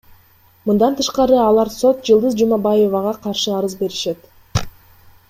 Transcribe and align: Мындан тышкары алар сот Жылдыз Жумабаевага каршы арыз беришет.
Мындан 0.69 0.95
тышкары 1.01 1.35
алар 1.41 1.71
сот 1.75 2.01
Жылдыз 2.09 2.39
Жумабаевага 2.39 3.13
каршы 3.27 3.55
арыз 3.59 3.77
беришет. 3.83 4.65